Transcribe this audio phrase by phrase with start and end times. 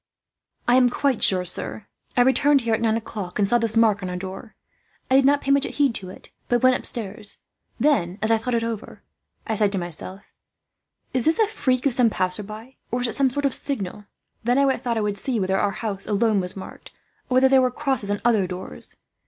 [0.67, 1.85] "I am quite sure, sir.
[2.17, 4.55] I returned here at nine o'clock, and saw this mark on our door.
[5.11, 7.37] I did not pay much heed to it, but went upstairs.
[7.79, 9.03] Then, as I thought it over,
[9.45, 10.33] I said to myself,
[11.13, 14.05] 'Is this a freak of some passerby, or is it some sort of signal?'
[14.43, 16.89] Then I thought I would see whether our house alone was marked,
[17.29, 18.95] or whether there were crosses on other doors.